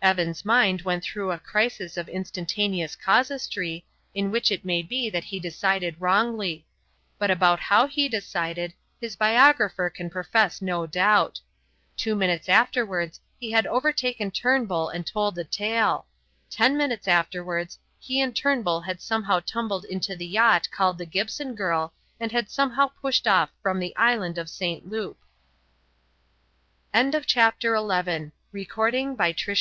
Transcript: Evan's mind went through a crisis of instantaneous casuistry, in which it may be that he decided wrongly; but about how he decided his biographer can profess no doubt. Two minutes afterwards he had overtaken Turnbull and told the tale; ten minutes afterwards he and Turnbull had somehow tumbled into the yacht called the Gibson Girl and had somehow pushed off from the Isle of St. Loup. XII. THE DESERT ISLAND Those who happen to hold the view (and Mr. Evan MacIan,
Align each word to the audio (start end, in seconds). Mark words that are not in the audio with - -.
Evan's 0.00 0.42
mind 0.44 0.82
went 0.82 1.02
through 1.04 1.32
a 1.32 1.38
crisis 1.38 1.96
of 1.98 2.08
instantaneous 2.08 2.94
casuistry, 2.96 3.84
in 4.14 4.30
which 4.30 4.50
it 4.52 4.64
may 4.64 4.80
be 4.80 5.10
that 5.10 5.24
he 5.24 5.38
decided 5.40 6.00
wrongly; 6.00 6.64
but 7.18 7.30
about 7.30 7.58
how 7.60 7.86
he 7.88 8.08
decided 8.08 8.72
his 9.00 9.16
biographer 9.16 9.90
can 9.90 10.08
profess 10.08 10.62
no 10.62 10.86
doubt. 10.86 11.40
Two 11.96 12.14
minutes 12.14 12.48
afterwards 12.48 13.20
he 13.38 13.50
had 13.50 13.66
overtaken 13.66 14.30
Turnbull 14.30 14.88
and 14.88 15.04
told 15.06 15.34
the 15.34 15.44
tale; 15.44 16.06
ten 16.48 16.76
minutes 16.78 17.06
afterwards 17.08 17.76
he 17.98 18.18
and 18.20 18.34
Turnbull 18.34 18.80
had 18.80 19.02
somehow 19.02 19.40
tumbled 19.40 19.84
into 19.84 20.14
the 20.16 20.26
yacht 20.26 20.68
called 20.70 20.96
the 20.98 21.04
Gibson 21.04 21.54
Girl 21.56 21.92
and 22.20 22.30
had 22.32 22.48
somehow 22.48 22.88
pushed 23.02 23.26
off 23.26 23.50
from 23.62 23.78
the 23.80 23.94
Isle 23.96 24.24
of 24.38 24.48
St. 24.48 24.88
Loup. 24.88 25.18
XII. 26.94 27.10
THE 27.10 27.10
DESERT 27.10 27.64
ISLAND 27.64 28.32
Those 28.52 28.64
who 28.64 28.64
happen 28.64 28.64
to 28.64 28.64
hold 28.74 28.90
the 28.92 28.92
view 28.92 29.12
(and 29.12 29.18
Mr. 29.18 29.18
Evan 29.18 29.18
MacIan, 29.44 29.58